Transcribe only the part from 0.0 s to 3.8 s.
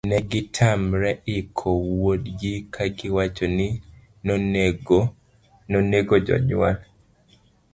negitamre iko wuodgi kagiwacho ni